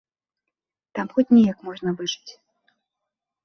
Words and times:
Там 0.95 1.07
хоць 1.15 1.27
неяк 1.39 1.57
можна 1.69 1.89
выжыць. 2.03 2.31